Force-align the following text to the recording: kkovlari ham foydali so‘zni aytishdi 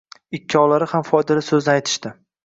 kkovlari 0.35 0.87
ham 0.93 1.05
foydali 1.09 1.43
so‘zni 1.49 1.71
aytishdi 1.75 2.13